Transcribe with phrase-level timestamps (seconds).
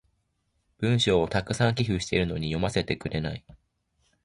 [0.79, 3.45] 文章を沢山寄付してるのに読ませてくれない。